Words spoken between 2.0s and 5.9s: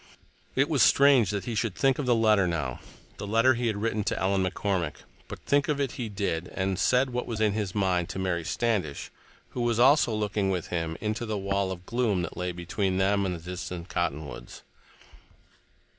the letter now—the letter he had written to Ellen McCormick—but think of